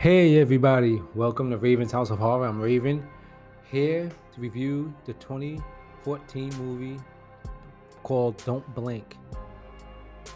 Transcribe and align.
Hey 0.00 0.38
everybody, 0.38 1.02
welcome 1.16 1.50
to 1.50 1.58
Raven's 1.58 1.90
House 1.90 2.10
of 2.10 2.20
Horror. 2.20 2.46
I'm 2.46 2.60
Raven, 2.60 3.04
here 3.68 4.08
to 4.32 4.40
review 4.40 4.94
the 5.06 5.12
2014 5.14 6.54
movie 6.54 7.00
called 8.04 8.36
Don't 8.44 8.64
Blink. 8.76 9.16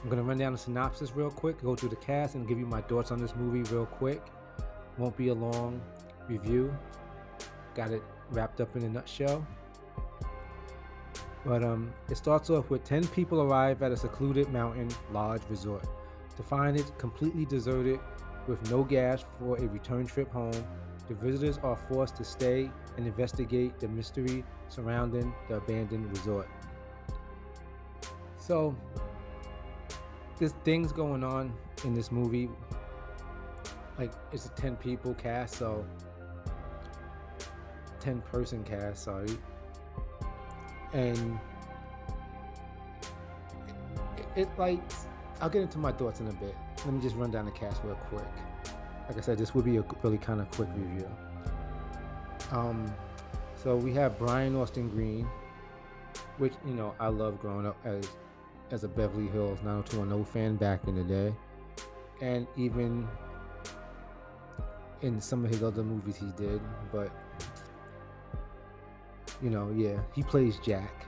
I'm 0.02 0.10
gonna 0.10 0.24
run 0.24 0.38
down 0.38 0.50
the 0.50 0.58
synopsis 0.58 1.14
real 1.14 1.30
quick, 1.30 1.62
go 1.62 1.76
through 1.76 1.90
the 1.90 1.96
cast, 1.96 2.34
and 2.34 2.48
give 2.48 2.58
you 2.58 2.66
my 2.66 2.80
thoughts 2.80 3.12
on 3.12 3.20
this 3.20 3.36
movie 3.36 3.62
real 3.72 3.86
quick. 3.86 4.20
Won't 4.98 5.16
be 5.16 5.28
a 5.28 5.34
long 5.34 5.80
review. 6.26 6.76
Got 7.76 7.92
it 7.92 8.02
wrapped 8.32 8.60
up 8.60 8.74
in 8.74 8.82
a 8.82 8.88
nutshell. 8.88 9.46
But 11.46 11.62
um, 11.62 11.92
it 12.10 12.16
starts 12.16 12.50
off 12.50 12.68
with 12.68 12.82
10 12.82 13.06
people 13.06 13.40
arrive 13.40 13.80
at 13.84 13.92
a 13.92 13.96
secluded 13.96 14.48
mountain 14.48 14.88
lodge 15.12 15.42
resort 15.48 15.86
to 16.36 16.42
find 16.42 16.76
it 16.76 16.90
completely 16.98 17.44
deserted 17.44 18.00
with 18.46 18.70
no 18.70 18.82
gas 18.82 19.24
for 19.38 19.56
a 19.56 19.66
return 19.68 20.06
trip 20.06 20.30
home, 20.32 20.64
the 21.08 21.14
visitors 21.14 21.58
are 21.62 21.76
forced 21.76 22.16
to 22.16 22.24
stay 22.24 22.70
and 22.96 23.06
investigate 23.06 23.78
the 23.80 23.88
mystery 23.88 24.44
surrounding 24.68 25.34
the 25.48 25.56
abandoned 25.56 26.08
resort. 26.10 26.48
So, 28.38 28.74
there's 30.38 30.52
things 30.64 30.92
going 30.92 31.22
on 31.22 31.52
in 31.84 31.94
this 31.94 32.10
movie. 32.10 32.48
Like, 33.98 34.12
it's 34.32 34.46
a 34.46 34.50
10 34.50 34.76
people 34.76 35.14
cast, 35.14 35.54
so 35.56 35.84
10 38.00 38.20
person 38.22 38.64
cast, 38.64 39.04
sorry. 39.04 39.36
And 40.92 41.38
it, 44.16 44.26
it, 44.42 44.48
like, 44.58 44.80
I'll 45.40 45.50
get 45.50 45.62
into 45.62 45.78
my 45.78 45.92
thoughts 45.92 46.20
in 46.20 46.28
a 46.28 46.32
bit 46.32 46.54
let 46.84 46.94
me 46.94 47.00
just 47.00 47.16
run 47.16 47.30
down 47.30 47.44
the 47.44 47.50
cast 47.52 47.82
real 47.84 47.94
quick. 47.94 48.24
Like 49.08 49.18
I 49.18 49.20
said, 49.20 49.38
this 49.38 49.54
would 49.54 49.64
be 49.64 49.76
a 49.76 49.84
really 50.02 50.18
kind 50.18 50.40
of 50.40 50.50
quick 50.50 50.68
review. 50.74 51.08
Um, 52.50 52.92
so 53.54 53.76
we 53.76 53.92
have 53.94 54.18
Brian 54.18 54.56
Austin 54.56 54.88
Green, 54.88 55.28
which 56.38 56.54
you 56.66 56.74
know 56.74 56.94
I 56.98 57.08
love 57.08 57.40
growing 57.40 57.66
up 57.66 57.76
as 57.84 58.08
as 58.70 58.84
a 58.84 58.88
Beverly 58.88 59.28
Hills 59.28 59.58
90210 59.62 60.24
fan 60.32 60.56
back 60.56 60.86
in 60.88 60.96
the 60.96 61.04
day, 61.04 61.34
and 62.20 62.46
even 62.56 63.06
in 65.02 65.20
some 65.20 65.44
of 65.44 65.50
his 65.50 65.62
other 65.62 65.82
movies 65.82 66.16
he 66.16 66.32
did. 66.42 66.60
But 66.90 67.10
you 69.42 69.50
know, 69.50 69.72
yeah, 69.76 70.00
he 70.14 70.22
plays 70.22 70.58
Jack. 70.64 71.06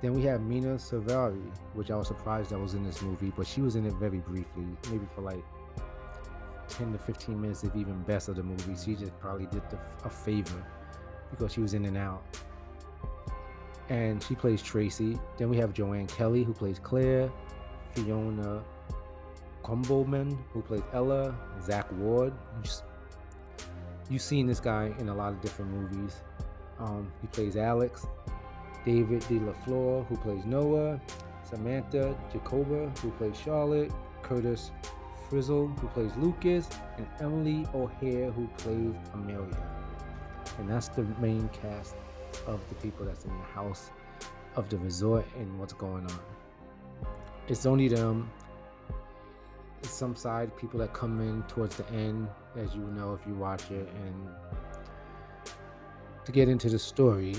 Then 0.00 0.12
we 0.12 0.22
have 0.22 0.42
Mena 0.42 0.74
Suvari, 0.76 1.42
which 1.74 1.90
I 1.90 1.96
was 1.96 2.06
surprised 2.06 2.50
that 2.50 2.58
was 2.58 2.74
in 2.74 2.84
this 2.84 3.02
movie, 3.02 3.32
but 3.36 3.46
she 3.46 3.60
was 3.60 3.74
in 3.74 3.84
it 3.84 3.94
very 3.94 4.18
briefly, 4.18 4.64
maybe 4.90 5.06
for 5.14 5.22
like 5.22 5.42
10 6.68 6.92
to 6.92 6.98
15 6.98 7.40
minutes, 7.40 7.64
if 7.64 7.74
even 7.74 8.00
best 8.02 8.28
of 8.28 8.36
the 8.36 8.42
movie. 8.42 8.76
She 8.76 8.94
just 8.94 9.18
probably 9.18 9.46
did 9.46 9.62
the, 9.70 9.78
a 10.04 10.10
favor 10.10 10.64
because 11.30 11.52
she 11.52 11.60
was 11.60 11.74
in 11.74 11.84
and 11.84 11.96
out. 11.96 12.22
And 13.88 14.22
she 14.22 14.34
plays 14.34 14.62
Tracy. 14.62 15.18
Then 15.36 15.48
we 15.48 15.56
have 15.56 15.72
Joanne 15.72 16.06
Kelly, 16.06 16.44
who 16.44 16.52
plays 16.52 16.78
Claire, 16.78 17.30
Fiona 17.94 18.62
Kombleman, 19.64 20.38
who 20.52 20.62
plays 20.62 20.82
Ella, 20.92 21.34
Zack 21.62 21.90
Ward. 21.92 22.32
You've 24.10 24.22
seen 24.22 24.46
this 24.46 24.60
guy 24.60 24.94
in 24.98 25.08
a 25.08 25.14
lot 25.14 25.32
of 25.32 25.40
different 25.40 25.70
movies. 25.70 26.16
Um, 26.78 27.10
he 27.20 27.26
plays 27.28 27.56
Alex. 27.56 28.06
David 28.88 29.22
De 29.28 29.38
La 29.40 29.52
Flor, 29.52 30.02
who 30.04 30.16
plays 30.16 30.46
Noah, 30.46 30.98
Samantha 31.44 32.16
Jacober, 32.32 32.90
who 33.00 33.10
plays 33.10 33.38
Charlotte, 33.38 33.92
Curtis 34.22 34.70
Frizzle, 35.28 35.68
who 35.68 35.88
plays 35.88 36.10
Lucas, 36.16 36.70
and 36.96 37.06
Emily 37.20 37.66
O'Hare, 37.74 38.30
who 38.30 38.48
plays 38.56 38.94
Amelia. 39.12 39.62
And 40.58 40.70
that's 40.70 40.88
the 40.88 41.02
main 41.20 41.50
cast 41.50 41.96
of 42.46 42.66
the 42.70 42.76
people 42.76 43.04
that's 43.04 43.26
in 43.26 43.30
the 43.30 43.44
house 43.52 43.90
of 44.56 44.70
the 44.70 44.78
resort 44.78 45.26
and 45.38 45.58
what's 45.58 45.74
going 45.74 46.06
on. 46.06 46.20
It's 47.46 47.66
only 47.66 47.88
them. 47.88 48.30
It's 49.80 49.90
some 49.90 50.16
side 50.16 50.56
people 50.56 50.80
that 50.80 50.94
come 50.94 51.20
in 51.20 51.42
towards 51.42 51.76
the 51.76 51.86
end, 51.90 52.26
as 52.56 52.74
you 52.74 52.80
know 52.80 53.12
if 53.12 53.20
you 53.26 53.34
watch 53.34 53.70
it, 53.70 53.86
and 54.06 54.28
to 56.24 56.32
get 56.32 56.48
into 56.48 56.70
the 56.70 56.78
story, 56.78 57.34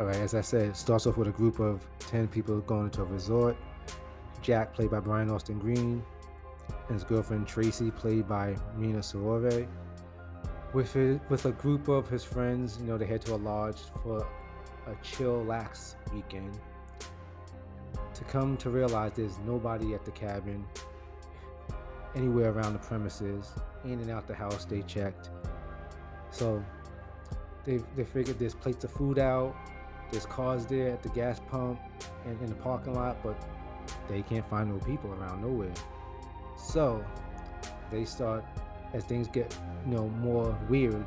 all 0.00 0.06
right, 0.06 0.16
as 0.16 0.34
I 0.34 0.40
said, 0.40 0.74
starts 0.74 1.06
off 1.06 1.18
with 1.18 1.28
a 1.28 1.32
group 1.32 1.60
of 1.60 1.86
10 1.98 2.28
people 2.28 2.58
going 2.60 2.86
into 2.86 3.02
a 3.02 3.04
resort. 3.04 3.54
Jack, 4.40 4.72
played 4.72 4.90
by 4.90 4.98
Brian 4.98 5.30
Austin 5.30 5.58
Green, 5.58 6.02
and 6.88 6.94
his 6.94 7.04
girlfriend 7.04 7.46
Tracy, 7.46 7.90
played 7.90 8.26
by 8.26 8.56
Mena 8.78 9.00
Suvari. 9.00 9.68
With, 10.72 10.94
with 11.28 11.44
a 11.44 11.52
group 11.52 11.88
of 11.88 12.08
his 12.08 12.24
friends, 12.24 12.78
you 12.80 12.86
know, 12.86 12.96
they 12.96 13.04
head 13.04 13.20
to 13.22 13.34
a 13.34 13.36
lodge 13.36 13.76
for 14.02 14.26
a 14.86 14.94
chill, 15.02 15.44
lax 15.44 15.96
weekend. 16.14 16.58
To 18.14 18.24
come 18.24 18.56
to 18.56 18.70
realize 18.70 19.12
there's 19.12 19.38
nobody 19.40 19.92
at 19.92 20.06
the 20.06 20.12
cabin, 20.12 20.64
anywhere 22.16 22.52
around 22.52 22.72
the 22.72 22.78
premises, 22.78 23.52
in 23.84 24.00
and 24.00 24.10
out 24.10 24.26
the 24.26 24.34
house, 24.34 24.64
they 24.64 24.80
checked. 24.80 25.28
So 26.30 26.64
they, 27.66 27.80
they 27.96 28.04
figured 28.04 28.38
there's 28.38 28.54
plates 28.54 28.84
of 28.84 28.92
food 28.92 29.18
out, 29.18 29.54
there's 30.10 30.26
cars 30.26 30.66
there 30.66 30.90
at 30.90 31.02
the 31.02 31.08
gas 31.10 31.40
pump 31.50 31.80
and 32.26 32.40
in 32.40 32.46
the 32.46 32.54
parking 32.54 32.94
lot, 32.94 33.22
but 33.22 33.36
they 34.08 34.22
can't 34.22 34.48
find 34.48 34.70
no 34.70 34.78
people 34.84 35.12
around 35.12 35.42
nowhere. 35.42 35.72
So 36.56 37.04
they 37.90 38.04
start 38.04 38.44
as 38.92 39.04
things 39.04 39.28
get 39.28 39.56
you 39.86 39.94
know 39.94 40.08
more 40.08 40.56
weird 40.68 41.04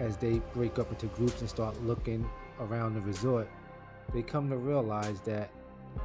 as 0.00 0.16
they 0.16 0.40
break 0.54 0.78
up 0.78 0.90
into 0.90 1.06
groups 1.06 1.40
and 1.40 1.48
start 1.48 1.80
looking 1.84 2.28
around 2.60 2.94
the 2.94 3.00
resort 3.02 3.48
they 4.12 4.22
come 4.22 4.48
to 4.48 4.56
realize 4.56 5.20
that 5.20 5.50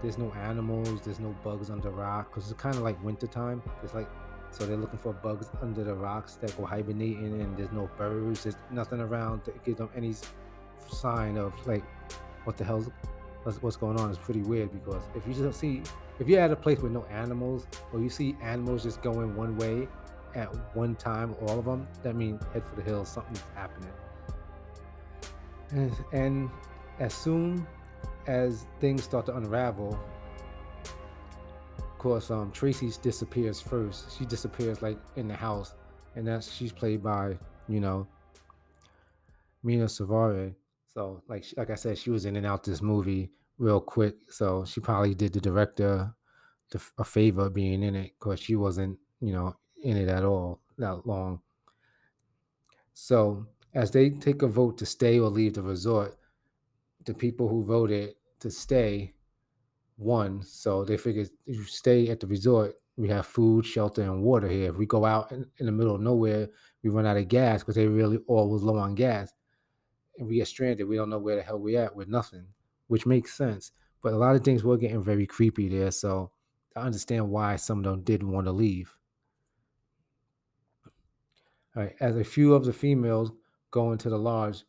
there's 0.02 0.18
no 0.18 0.32
animals 0.34 1.02
there's 1.02 1.20
no 1.20 1.36
bugs 1.44 1.70
under 1.70 1.90
rock 1.90 2.30
because 2.30 2.50
it's 2.50 2.62
kind 2.62 2.76
of 2.76 2.82
like 2.82 3.02
wintertime 3.04 3.62
it's 3.84 3.94
like 3.94 4.10
so 4.50 4.66
they're 4.66 4.78
looking 4.78 5.00
for 5.00 5.14
bugs 5.14 5.50
under 5.62 5.84
the 5.84 5.94
rocks 5.94 6.36
that 6.36 6.56
go 6.58 6.66
hibernating 6.66 7.42
and 7.42 7.58
there's 7.58 7.72
no 7.72 7.90
birds 7.98 8.44
there's 8.44 8.56
nothing 8.72 9.00
around 9.00 9.44
to 9.44 9.54
give 9.66 9.78
them 9.78 9.90
any 9.96 10.14
sign 10.90 11.38
of 11.38 11.54
like 11.68 11.84
what 12.44 12.58
the 12.58 12.64
hell's 12.64 12.90
what's 13.62 13.78
going 13.78 13.98
on 14.00 14.12
is 14.12 14.18
pretty 14.18 14.42
weird 14.42 14.72
because 14.74 15.02
if 15.16 15.26
you 15.28 15.34
just 15.34 15.60
see 15.60 15.82
if 16.20 16.28
you're 16.28 16.42
at 16.42 16.52
a 16.52 16.56
place 16.56 16.80
with 16.80 16.92
no 16.92 17.06
animals 17.06 17.68
or 17.94 18.02
you 18.02 18.10
see 18.10 18.36
animals 18.42 18.84
just 18.84 19.02
going 19.02 19.36
one 19.36 19.56
way 19.58 19.88
at 20.36 20.50
one 20.76 20.96
time 20.96 21.36
all 21.42 21.60
of 21.60 21.66
them 21.66 21.88
that 22.04 22.16
means 22.16 22.42
head 22.54 22.64
for 22.64 22.76
the 22.76 22.82
hills 22.82 23.10
something's 23.10 23.44
happening. 23.56 23.92
And, 25.72 25.92
and 26.12 26.50
as 27.00 27.14
soon 27.14 27.66
as 28.28 28.66
things 28.80 29.04
start 29.04 29.26
to 29.28 29.38
unravel 29.38 29.98
of 31.78 31.98
course 31.98 32.30
um 32.30 32.52
tracy 32.52 32.92
disappears 33.02 33.62
first. 33.62 34.18
She 34.18 34.26
disappears 34.26 34.82
like 34.82 34.98
in 35.16 35.28
the 35.28 35.36
house 35.36 35.74
and 36.16 36.28
that's 36.28 36.52
she's 36.54 36.72
played 36.72 37.02
by 37.02 37.38
you 37.68 37.80
know 37.80 38.08
Mena 39.64 39.86
Suvari 39.86 40.54
so 40.98 41.22
like 41.28 41.46
like 41.56 41.70
I 41.70 41.76
said, 41.76 42.00
she 42.00 42.10
was 42.10 42.26
in 42.26 42.38
and 42.38 42.46
out 42.48 42.64
this 42.64 42.82
movie 42.82 43.30
real 43.60 43.80
quick. 43.80 44.16
So 44.30 44.66
she 44.66 44.80
probably 44.82 45.14
did 45.14 45.32
the 45.32 45.40
director 45.40 46.16
a 46.98 47.04
favor 47.04 47.52
being 47.52 47.84
in 47.84 47.96
it 47.96 48.14
because 48.20 48.40
she 48.40 48.56
wasn't 48.56 48.98
you 49.22 49.32
know 49.32 49.56
in 49.84 49.96
it 49.96 50.10
at 50.10 50.24
all 50.24 50.60
that 50.80 51.06
long. 51.06 51.42
So 52.96 53.46
as 53.76 53.92
they 53.92 54.10
take 54.10 54.42
a 54.42 54.48
vote 54.48 54.80
to 54.80 54.88
stay 54.88 55.20
or 55.20 55.30
leave 55.30 55.54
the 55.54 55.62
resort, 55.62 56.18
the 57.06 57.14
people 57.14 57.48
who 57.48 57.64
voted 57.64 58.16
to 58.40 58.50
stay 58.50 59.14
won. 60.00 60.42
So 60.42 60.84
they 60.84 60.98
figured 60.98 61.30
if 61.46 61.58
you 61.58 61.64
stay 61.66 62.10
at 62.10 62.22
the 62.22 62.28
resort, 62.28 62.74
we 62.96 63.08
have 63.10 63.28
food, 63.28 63.68
shelter, 63.68 64.02
and 64.02 64.24
water 64.24 64.48
here. 64.48 64.72
If 64.72 64.78
we 64.78 64.88
go 64.88 65.06
out 65.06 65.32
in, 65.32 65.46
in 65.60 65.68
the 65.68 65.72
middle 65.72 65.94
of 65.94 66.02
nowhere, 66.02 66.50
we 66.82 66.90
run 66.90 67.06
out 67.06 67.18
of 67.18 67.28
gas 67.28 67.62
because 67.62 67.76
they 67.76 67.86
really 67.86 68.18
all 68.26 68.50
was 68.50 68.64
low 68.64 68.78
on 68.78 68.96
gas 68.96 69.32
and 70.18 70.28
we 70.28 70.36
get 70.36 70.48
stranded. 70.48 70.88
We 70.88 70.96
don't 70.96 71.10
know 71.10 71.20
where 71.20 71.36
the 71.36 71.42
hell 71.42 71.60
we're 71.60 71.82
at 71.82 71.96
with 71.96 72.08
nothing, 72.08 72.46
which 72.88 73.06
makes 73.06 73.34
sense. 73.34 73.72
But 74.02 74.14
a 74.14 74.18
lot 74.18 74.36
of 74.36 74.44
things 74.44 74.64
were 74.64 74.78
getting 74.78 75.04
very 75.04 75.26
creepy 75.26 75.70
there. 75.70 75.92
So 75.92 76.32
I 76.76 76.82
understand 76.82 77.30
why 77.30 77.56
some 77.56 77.80
of 77.80 77.84
them 77.84 78.04
didn't 78.04 78.32
want 78.32 78.48
to 78.48 78.52
leave. 78.52 78.96
All 81.76 81.84
right, 81.84 81.96
as 82.00 82.16
a 82.16 82.24
few 82.24 82.54
of 82.54 82.66
the 82.66 82.74
females 82.74 83.32
go 83.72 83.92
into 83.92 84.10
the 84.10 84.18
lodge 84.18 84.64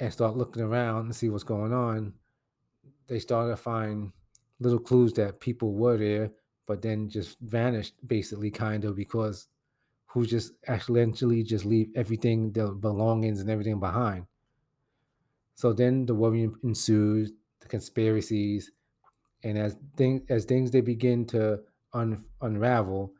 and 0.00 0.12
start 0.12 0.36
looking 0.36 0.62
around 0.62 1.06
and 1.06 1.16
see 1.16 1.28
what's 1.28 1.44
going 1.44 1.72
on, 1.72 2.14
they 3.06 3.18
started 3.18 3.50
to 3.50 3.56
find 3.56 4.12
little 4.60 4.78
clues 4.78 5.12
that 5.14 5.40
people 5.40 5.74
were 5.74 5.98
there, 5.98 6.30
but 6.66 6.80
then 6.80 7.08
just 7.08 7.38
vanished 7.40 7.94
basically, 8.06 8.50
kind 8.50 8.84
of, 8.84 8.96
because 8.96 9.48
who 10.14 10.24
just 10.24 10.52
accidentally 10.68 11.42
just 11.42 11.64
leave 11.64 11.90
everything, 11.96 12.52
their 12.52 12.68
belongings 12.68 13.40
and 13.40 13.50
everything 13.50 13.80
behind. 13.80 14.26
So 15.56 15.72
then 15.72 16.06
the 16.06 16.14
worry 16.14 16.48
ensues, 16.62 17.32
the 17.58 17.66
conspiracies, 17.66 18.70
and 19.42 19.58
as 19.58 19.76
things 19.96 20.22
as 20.28 20.44
things 20.44 20.70
they 20.70 20.82
begin 20.82 21.26
to 21.26 21.60
un, 21.92 22.24
unravel, 22.40 23.12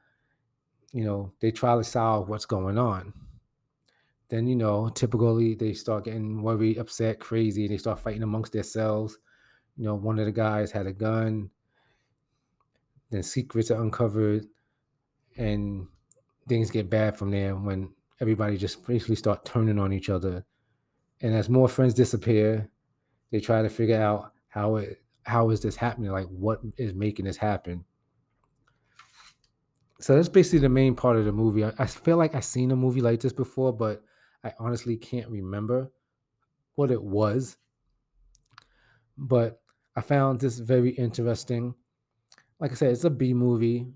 you 0.93 1.05
know, 1.05 1.33
they 1.41 1.51
try 1.51 1.77
to 1.77 1.83
solve 1.83 2.29
what's 2.29 2.47
going 2.47 2.79
on. 2.79 3.13
Then, 4.29 4.47
you 4.47 4.55
know, 4.55 4.89
typically 4.89 5.57
they 5.57 5.73
start 5.73 6.05
getting 6.05 6.43
worried, 6.43 6.79
upset, 6.79 7.19
crazy. 7.19 7.67
They 7.67 7.79
start 7.79 7.99
fighting 7.99 8.23
amongst 8.23 8.53
themselves. 8.53 9.19
You 9.77 9.85
know, 9.85 9.97
one 9.97 10.21
of 10.21 10.27
the 10.27 10.33
guys 10.33 10.71
had 10.71 10.87
a 10.87 10.93
gun. 10.93 11.51
Then 13.11 13.25
secrets 13.25 13.73
are 13.73 13.83
uncovered, 13.83 14.47
and 15.37 15.89
things 16.49 16.71
get 16.71 16.91
bad 16.91 17.17
from 17.17 17.31
there 17.31 17.55
when 17.57 17.91
everybody 18.21 18.57
just 18.57 18.87
basically 18.87 19.17
start 19.17 19.45
turning 19.45 19.79
on 19.79 19.93
each 19.93 20.09
other. 20.09 20.45
And 21.21 21.35
as 21.35 21.49
more 21.49 21.69
friends 21.69 21.95
disappear, 21.95 22.69
they 23.31 23.41
try 23.41 23.63
to 23.63 23.69
figure 23.69 24.01
out 24.01 24.33
how 24.49 24.77
it 24.77 25.01
how 25.25 25.51
is 25.51 25.61
this 25.61 25.77
happening? 25.77 26.11
Like 26.11 26.27
what 26.27 26.61
is 26.77 26.95
making 26.95 27.25
this 27.25 27.39
happen? 27.39 27.85
So 30.01 30.15
that's 30.15 30.29
basically 30.29 30.59
the 30.59 30.69
main 30.69 30.95
part 30.95 31.17
of 31.17 31.25
the 31.25 31.33
movie. 31.33 31.65
I, 31.65 31.73
I 31.79 31.87
feel 31.87 32.19
like 32.19 32.35
I've 32.35 32.45
seen 32.45 32.71
a 32.71 32.77
movie 32.77 33.01
like 33.01 33.21
this 33.21 33.33
before, 33.33 33.73
but 33.73 34.03
I 34.43 34.53
honestly 34.59 34.97
can't 34.97 35.31
remember 35.31 35.91
what 36.75 36.91
it 36.91 37.03
was. 37.03 37.57
But 39.17 39.61
I 39.97 40.03
found 40.03 40.41
this 40.41 40.59
very 40.59 40.91
interesting. 40.91 41.75
Like 42.61 42.73
I 42.73 42.75
said, 42.75 42.93
it's 42.93 43.05
a 43.05 43.11
B 43.11 43.33
movie. 43.33 43.87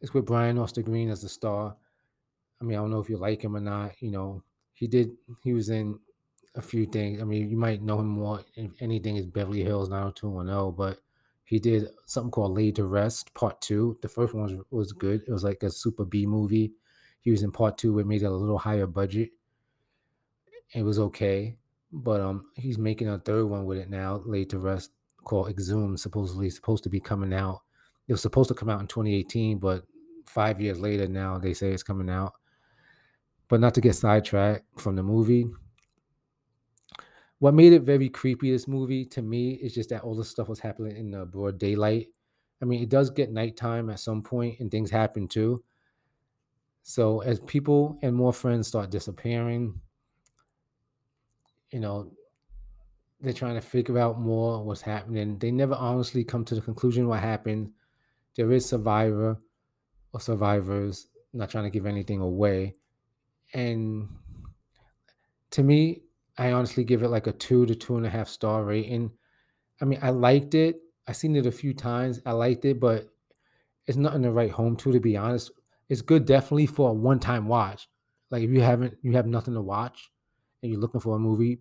It's 0.00 0.14
with 0.14 0.26
Brian 0.26 0.58
Austin 0.58 0.84
Green 0.84 1.10
as 1.10 1.22
the 1.22 1.28
star. 1.28 1.76
I 2.62 2.64
mean, 2.64 2.78
I 2.78 2.80
don't 2.80 2.90
know 2.90 3.00
if 3.00 3.10
you 3.10 3.16
like 3.16 3.42
him 3.42 3.56
or 3.56 3.60
not. 3.60 4.00
You 4.00 4.12
know, 4.12 4.42
he 4.72 4.86
did. 4.86 5.10
He 5.42 5.52
was 5.52 5.68
in 5.68 5.98
a 6.54 6.62
few 6.62 6.86
things. 6.86 7.20
I 7.20 7.24
mean, 7.24 7.50
you 7.50 7.56
might 7.56 7.82
know 7.82 7.98
him 7.98 8.08
more 8.08 8.44
if 8.54 8.70
anything 8.80 9.16
is 9.16 9.26
Beverly 9.26 9.64
Hills 9.64 9.88
90210, 9.88 10.76
but 10.76 11.00
he 11.44 11.58
did 11.58 11.88
something 12.06 12.30
called 12.30 12.56
Laid 12.56 12.76
to 12.76 12.84
Rest 12.84 13.34
Part 13.34 13.60
Two. 13.60 13.98
The 14.00 14.08
first 14.08 14.32
one 14.32 14.44
was, 14.44 14.66
was 14.70 14.92
good. 14.92 15.22
It 15.26 15.32
was 15.32 15.42
like 15.42 15.62
a 15.64 15.70
super 15.70 16.04
B 16.04 16.24
movie. 16.24 16.72
He 17.20 17.32
was 17.32 17.42
in 17.42 17.50
Part 17.50 17.78
Two. 17.78 17.98
It 17.98 18.06
made 18.06 18.22
it 18.22 18.26
a 18.26 18.30
little 18.30 18.58
higher 18.58 18.86
budget. 18.86 19.30
It 20.72 20.82
was 20.82 21.00
okay, 21.00 21.56
but 21.92 22.20
um, 22.20 22.46
he's 22.54 22.78
making 22.78 23.08
a 23.08 23.18
third 23.18 23.46
one 23.46 23.66
with 23.66 23.78
it 23.78 23.90
now. 23.90 24.22
Laid 24.24 24.50
to 24.50 24.58
Rest 24.58 24.92
called 25.24 25.50
Exhumed. 25.50 25.98
Supposedly 25.98 26.48
supposed 26.48 26.84
to 26.84 26.90
be 26.90 27.00
coming 27.00 27.34
out. 27.34 27.62
It 28.06 28.12
was 28.12 28.22
supposed 28.22 28.48
to 28.48 28.54
come 28.54 28.70
out 28.70 28.80
in 28.80 28.86
2018, 28.86 29.58
but 29.58 29.84
five 30.26 30.60
years 30.60 30.78
later 30.78 31.08
now 31.08 31.38
they 31.38 31.54
say 31.54 31.72
it's 31.72 31.82
coming 31.82 32.08
out. 32.08 32.34
But 33.52 33.60
not 33.60 33.74
to 33.74 33.82
get 33.82 33.96
sidetracked 33.96 34.80
from 34.80 34.96
the 34.96 35.02
movie, 35.02 35.46
what 37.38 37.52
made 37.52 37.74
it 37.74 37.82
very 37.82 38.08
creepy 38.08 38.50
this 38.50 38.66
movie 38.66 39.04
to 39.04 39.20
me 39.20 39.56
is 39.56 39.74
just 39.74 39.90
that 39.90 40.04
all 40.04 40.16
this 40.16 40.30
stuff 40.30 40.48
was 40.48 40.58
happening 40.58 40.96
in 40.96 41.10
the 41.10 41.26
broad 41.26 41.58
daylight. 41.58 42.06
I 42.62 42.64
mean 42.64 42.82
it 42.82 42.88
does 42.88 43.10
get 43.10 43.30
nighttime 43.30 43.90
at 43.90 44.00
some 44.00 44.22
point 44.22 44.58
and 44.60 44.70
things 44.70 44.90
happen 44.90 45.28
too. 45.28 45.62
So 46.82 47.20
as 47.20 47.40
people 47.40 47.98
and 48.00 48.16
more 48.16 48.32
friends 48.32 48.68
start 48.68 48.90
disappearing 48.90 49.78
you 51.72 51.80
know 51.80 52.10
they're 53.20 53.34
trying 53.34 53.56
to 53.56 53.60
figure 53.60 53.98
out 53.98 54.18
more 54.18 54.64
what's 54.64 54.80
happening. 54.80 55.38
They 55.38 55.50
never 55.50 55.74
honestly 55.74 56.24
come 56.24 56.46
to 56.46 56.54
the 56.54 56.62
conclusion 56.62 57.06
what 57.06 57.20
happened. 57.20 57.72
There 58.34 58.50
is 58.50 58.64
survivor 58.64 59.38
or 60.14 60.20
survivors 60.20 61.08
not 61.34 61.50
trying 61.50 61.64
to 61.64 61.70
give 61.70 61.84
anything 61.84 62.22
away 62.22 62.76
and 63.52 64.08
to 65.50 65.62
me 65.62 66.02
I 66.38 66.52
honestly 66.52 66.84
give 66.84 67.02
it 67.02 67.08
like 67.08 67.26
a 67.26 67.32
two 67.32 67.66
to 67.66 67.74
two 67.74 67.96
and 67.96 68.06
a 68.06 68.10
half 68.10 68.28
star 68.28 68.64
rating. 68.64 69.10
I 69.80 69.84
mean, 69.84 69.98
I 70.02 70.10
liked 70.10 70.54
it. 70.54 70.80
I 71.06 71.12
seen 71.12 71.36
it 71.36 71.46
a 71.46 71.52
few 71.52 71.74
times. 71.74 72.20
I 72.24 72.32
liked 72.32 72.64
it, 72.64 72.80
but 72.80 73.08
it's 73.86 73.98
nothing 73.98 74.22
to 74.22 74.32
write 74.32 74.52
home 74.52 74.76
to. 74.76 74.92
To 74.92 75.00
be 75.00 75.16
honest, 75.16 75.50
it's 75.88 76.02
good 76.02 76.24
definitely 76.24 76.66
for 76.66 76.90
a 76.90 76.94
one 76.94 77.20
time 77.20 77.48
watch. 77.48 77.88
Like 78.30 78.42
if 78.42 78.50
you 78.50 78.60
haven't, 78.60 78.96
you 79.02 79.12
have 79.12 79.26
nothing 79.26 79.54
to 79.54 79.60
watch, 79.60 80.10
and 80.62 80.72
you're 80.72 80.80
looking 80.80 81.00
for 81.00 81.16
a 81.16 81.18
movie. 81.18 81.60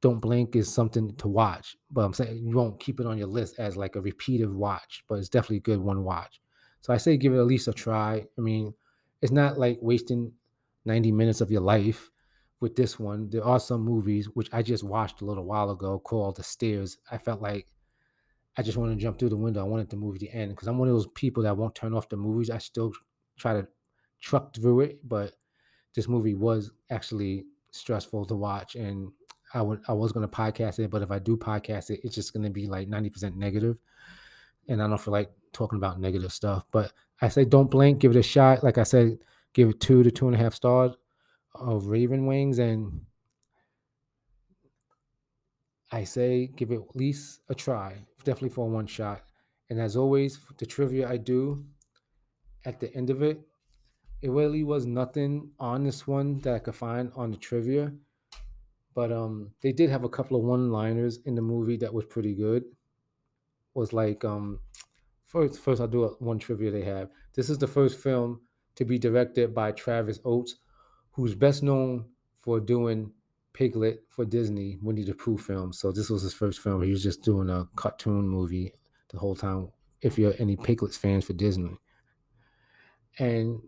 Don't 0.00 0.20
Blink 0.20 0.56
is 0.56 0.72
something 0.72 1.14
to 1.16 1.28
watch, 1.28 1.76
but 1.90 2.00
I'm 2.00 2.12
saying 2.12 2.44
you 2.44 2.56
won't 2.56 2.80
keep 2.80 2.98
it 2.98 3.06
on 3.06 3.18
your 3.18 3.28
list 3.28 3.58
as 3.58 3.76
like 3.76 3.94
a 3.94 4.00
repeated 4.00 4.52
watch. 4.52 5.04
But 5.08 5.18
it's 5.18 5.28
definitely 5.28 5.58
a 5.58 5.60
good 5.60 5.80
one 5.80 6.02
watch. 6.02 6.40
So 6.80 6.92
I 6.92 6.96
say 6.96 7.16
give 7.16 7.34
it 7.34 7.38
at 7.38 7.46
least 7.46 7.68
a 7.68 7.72
try. 7.72 8.24
I 8.36 8.40
mean, 8.40 8.74
it's 9.20 9.30
not 9.32 9.58
like 9.58 9.78
wasting 9.80 10.32
90 10.84 11.12
minutes 11.12 11.40
of 11.40 11.50
your 11.50 11.60
life 11.60 12.10
with 12.60 12.76
this 12.76 12.98
one. 12.98 13.28
There 13.30 13.44
are 13.44 13.60
some 13.60 13.82
movies 13.82 14.26
which 14.26 14.48
I 14.52 14.62
just 14.62 14.84
watched 14.84 15.20
a 15.20 15.24
little 15.24 15.44
while 15.44 15.70
ago 15.70 15.98
called 15.98 16.36
The 16.36 16.42
Stairs. 16.42 16.98
I 17.10 17.18
felt 17.18 17.42
like 17.42 17.66
I 18.56 18.62
just 18.62 18.76
wanted 18.76 18.94
to 18.94 19.00
jump 19.00 19.18
through 19.18 19.30
the 19.30 19.36
window. 19.36 19.60
I 19.60 19.68
wanted 19.68 19.90
the 19.90 19.96
movie 19.96 20.18
to 20.20 20.28
end 20.28 20.50
because 20.50 20.68
I'm 20.68 20.78
one 20.78 20.88
of 20.88 20.94
those 20.94 21.08
people 21.14 21.42
that 21.44 21.56
won't 21.56 21.74
turn 21.74 21.94
off 21.94 22.08
the 22.08 22.16
movies. 22.16 22.50
I 22.50 22.58
still 22.58 22.92
try 23.38 23.54
to 23.54 23.66
truck 24.20 24.54
through 24.54 24.80
it, 24.80 25.00
but 25.06 25.34
this 25.94 26.08
movie 26.08 26.34
was 26.34 26.70
actually 26.90 27.46
stressful 27.70 28.26
to 28.26 28.34
watch 28.34 28.74
and 28.74 29.10
I 29.54 29.62
would 29.62 29.80
I 29.88 29.92
was 29.92 30.12
gonna 30.12 30.28
podcast 30.28 30.78
it, 30.78 30.90
but 30.90 31.02
if 31.02 31.10
I 31.10 31.18
do 31.18 31.36
podcast 31.36 31.90
it, 31.90 32.00
it's 32.04 32.14
just 32.14 32.32
gonna 32.32 32.50
be 32.50 32.66
like 32.66 32.88
90% 32.88 33.36
negative. 33.36 33.76
And 34.68 34.82
I 34.82 34.86
don't 34.86 35.00
feel 35.00 35.12
like 35.12 35.30
talking 35.52 35.76
about 35.76 36.00
negative 36.00 36.32
stuff. 36.32 36.64
But 36.70 36.92
I 37.20 37.28
say 37.28 37.44
don't 37.44 37.70
blink, 37.70 37.98
give 37.98 38.12
it 38.12 38.18
a 38.18 38.22
shot. 38.22 38.62
Like 38.62 38.78
I 38.78 38.84
said, 38.84 39.18
give 39.54 39.68
it 39.68 39.80
two 39.80 40.02
to 40.02 40.10
two 40.10 40.26
and 40.26 40.34
a 40.34 40.38
half 40.38 40.54
stars 40.54 40.92
of 41.54 41.86
Raven 41.86 42.26
Wings, 42.26 42.58
and 42.58 43.02
I 45.90 46.04
say 46.04 46.46
give 46.46 46.70
it 46.70 46.80
at 46.80 46.96
least 46.96 47.40
a 47.48 47.54
try, 47.54 48.06
definitely 48.18 48.50
for 48.50 48.68
one 48.68 48.86
shot. 48.86 49.22
And 49.68 49.80
as 49.80 49.96
always, 49.96 50.38
the 50.58 50.66
trivia 50.66 51.08
I 51.08 51.16
do 51.16 51.64
at 52.64 52.80
the 52.80 52.94
end 52.94 53.10
of 53.10 53.22
it, 53.22 53.40
it 54.22 54.30
really 54.30 54.64
was 54.64 54.86
nothing 54.86 55.50
on 55.58 55.84
this 55.84 56.06
one 56.06 56.40
that 56.40 56.54
I 56.54 56.58
could 56.60 56.74
find 56.74 57.10
on 57.16 57.30
the 57.30 57.36
trivia. 57.36 57.92
But 58.94 59.10
um, 59.10 59.52
they 59.62 59.72
did 59.72 59.90
have 59.90 60.04
a 60.04 60.08
couple 60.08 60.36
of 60.36 60.44
one-liners 60.44 61.20
in 61.24 61.34
the 61.34 61.42
movie 61.42 61.78
that 61.78 61.92
was 61.92 62.04
pretty 62.04 62.34
good. 62.34 62.64
Was 63.74 63.94
like 63.94 64.22
um, 64.24 64.60
first 65.24 65.58
first 65.58 65.80
I'll 65.80 65.88
do 65.88 66.14
one 66.18 66.38
trivia 66.38 66.70
they 66.70 66.84
have. 66.84 67.08
This 67.34 67.48
is 67.48 67.56
the 67.56 67.66
first 67.66 67.98
film 67.98 68.42
to 68.76 68.84
be 68.84 68.98
directed 68.98 69.54
by 69.54 69.72
Travis 69.72 70.20
Oates, 70.24 70.56
who's 71.12 71.34
best 71.34 71.62
known 71.62 72.06
for 72.36 72.60
doing 72.60 73.12
Piglet 73.52 74.04
for 74.08 74.24
Disney 74.24 74.78
Winnie 74.80 75.04
the 75.04 75.14
Pooh 75.14 75.36
film. 75.36 75.72
So 75.72 75.92
this 75.92 76.08
was 76.08 76.22
his 76.22 76.34
first 76.34 76.60
film. 76.60 76.82
He 76.82 76.90
was 76.90 77.02
just 77.02 77.22
doing 77.22 77.50
a 77.50 77.68
cartoon 77.76 78.26
movie 78.28 78.72
the 79.10 79.18
whole 79.18 79.36
time. 79.36 79.70
If 80.00 80.18
you're 80.18 80.34
any 80.38 80.56
Piglets 80.56 80.96
fans 80.96 81.26
for 81.26 81.34
Disney, 81.34 81.76
and 83.18 83.60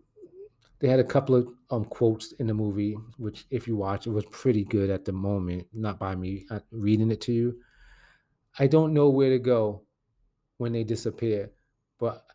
they 0.79 0.87
had 0.89 0.99
a 0.99 1.03
couple 1.05 1.35
of 1.35 1.47
um, 1.69 1.85
quotes 1.85 2.33
in 2.33 2.47
the 2.47 2.53
movie, 2.53 2.93
which 3.17 3.45
if 3.49 3.67
you 3.67 3.75
watch, 3.75 4.07
it 4.07 4.11
was 4.11 4.25
pretty 4.25 4.65
good 4.65 4.89
at 4.89 5.05
the 5.05 5.13
moment. 5.13 5.67
Not 5.71 5.99
by 5.99 6.15
me 6.15 6.45
uh, 6.49 6.59
reading 6.71 7.11
it 7.11 7.21
to 7.21 7.31
you. 7.31 7.59
I 8.59 8.67
don't 8.67 8.93
know 8.93 9.09
where 9.09 9.29
to 9.29 9.39
go 9.39 9.83
when 10.57 10.73
they 10.73 10.83
disappear, 10.83 11.51
but 11.99 12.25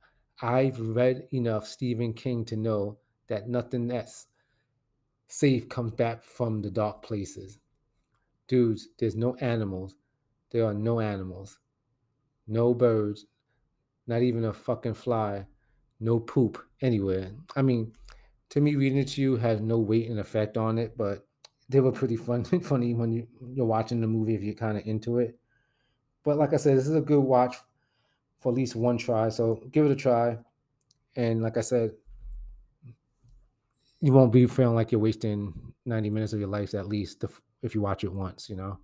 I've 0.43 0.81
read 0.81 1.29
enough 1.33 1.67
Stephen 1.67 2.15
King 2.15 2.45
to 2.47 2.57
know 2.57 2.99
that 3.29 3.49
nothing 3.49 3.89
that's 3.89 4.27
safe 5.29 5.69
comes 5.69 5.93
back 5.93 6.23
from 6.23 6.63
the 6.63 6.71
dark 6.71 7.03
places. 7.03 7.59
Dudes, 8.49 8.89
there's 8.99 9.17
no 9.17 9.37
animals. 9.37 9.97
There 10.51 10.65
are 10.65 10.75
no 10.75 11.01
animals. 11.01 11.59
No 12.49 12.75
birds. 12.75 13.27
Not 14.07 14.23
even 14.23 14.45
a 14.45 14.53
fucking 14.53 14.95
fly. 14.95 15.47
No 16.01 16.19
poop 16.19 16.65
anywhere. 16.81 17.31
I 17.55 17.63
mean, 17.63 17.93
to 18.49 18.61
me, 18.61 18.75
reading 18.75 18.99
it 18.99 19.09
to 19.09 19.21
you 19.21 19.37
has 19.37 19.61
no 19.61 19.79
weight 19.79 20.11
and 20.11 20.19
effect 20.19 20.57
on 20.57 20.79
it, 20.79 20.97
but 20.97 21.27
they 21.69 21.81
were 21.81 21.93
pretty 21.93 22.17
fun, 22.17 22.45
funny 22.63 22.95
when 22.95 23.13
you, 23.13 23.29
you're 23.55 23.67
watching 23.67 24.01
the 24.01 24.07
movie 24.07 24.35
if 24.35 24.43
you're 24.43 24.55
kind 24.55 24.79
of 24.79 24.87
into 24.87 25.19
it. 25.19 25.39
But 26.25 26.39
like 26.39 26.53
I 26.53 26.57
said, 26.57 26.77
this 26.77 26.89
is 26.89 26.97
a 26.97 27.01
good 27.01 27.21
watch 27.21 27.57
for 28.41 28.51
at 28.53 28.57
least 28.57 28.75
one 28.75 28.99
try. 28.99 29.29
So 29.29 29.63
give 29.71 29.87
it 29.87 29.93
a 29.93 29.97
try. 29.97 30.39
And 31.17 31.43
like 31.43 31.57
I 31.57 31.61
said, 31.61 31.93
you 34.01 34.13
won't 34.13 34.33
be 34.33 34.47
feeling 34.47 34.75
like 34.75 34.93
you're 34.93 35.01
wasting 35.01 35.75
90 35.85 36.11
minutes 36.11 36.33
of 36.33 36.41
your 36.41 36.49
life 36.49 36.75
at 36.75 36.89
least 36.89 37.25
if 37.63 37.75
you 37.75 37.81
watch 37.81 38.05
it 38.05 38.13
once, 38.13 38.49
you 38.49 38.57
know. 38.57 38.79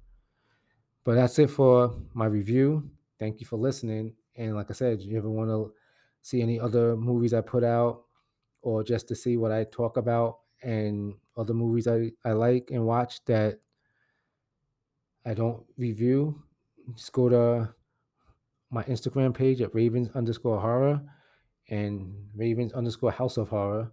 But 1.05 1.15
that's 1.15 1.39
it 1.39 1.49
for 1.49 1.95
my 2.13 2.27
review. 2.27 2.91
Thank 3.19 3.41
you 3.41 3.47
for 3.47 3.57
listening. 3.57 4.15
And 4.37 4.55
like 4.55 4.71
I 4.71 4.75
said, 4.75 5.01
if 5.01 5.07
you 5.07 5.17
ever 5.17 5.31
want 5.31 5.49
to 5.49 5.73
see 6.21 6.43
any 6.43 6.61
other 6.61 6.97
movies 6.97 7.33
I 7.33 7.41
put 7.41 7.65
out 7.65 8.03
or 8.61 8.83
just 8.83 9.09
to 9.09 9.15
see 9.15 9.37
what 9.37 9.53
I 9.53 9.65
talk 9.65 9.97
about 9.97 10.41
and 10.63 11.15
other 11.37 11.55
movies 11.55 11.87
I, 11.87 12.11
I 12.25 12.33
like 12.33 12.71
and 12.73 12.85
watch 12.85 13.25
that 13.27 13.61
I 15.25 15.33
don't 15.33 15.65
review, 15.79 16.43
just 16.95 17.13
go 17.13 17.29
to 17.29 17.75
my 18.71 18.83
Instagram 18.85 19.35
page 19.35 19.61
at 19.61 19.75
Ravens 19.75 20.09
underscore 20.15 20.61
horror 20.61 21.01
and 21.69 22.15
Ravens 22.35 22.73
underscore 22.73 23.13
house 23.13 23.37
of 23.37 23.49
horror 23.49 23.93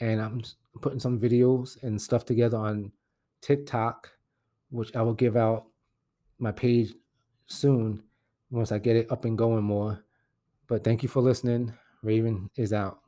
and 0.00 0.20
I'm 0.20 0.42
putting 0.80 1.00
some 1.00 1.20
videos 1.20 1.82
and 1.82 2.00
stuff 2.00 2.24
together 2.24 2.56
on 2.56 2.92
TikTok, 3.40 4.10
which 4.70 4.94
I 4.96 5.02
will 5.02 5.14
give 5.14 5.36
out 5.36 5.66
my 6.38 6.52
page 6.52 6.94
soon 7.46 8.02
once 8.50 8.72
I 8.72 8.78
get 8.78 8.96
it 8.96 9.10
up 9.10 9.24
and 9.24 9.36
going 9.36 9.64
more. 9.64 10.04
But 10.66 10.84
thank 10.84 11.02
you 11.02 11.08
for 11.08 11.20
listening. 11.20 11.72
Raven 12.02 12.50
is 12.56 12.72
out. 12.72 13.01